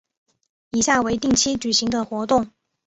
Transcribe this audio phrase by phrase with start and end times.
[0.71, 2.49] 以下为定期举行的活动